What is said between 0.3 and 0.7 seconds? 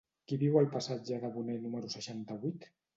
viu al